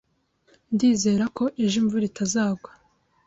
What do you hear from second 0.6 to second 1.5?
Ndizera ko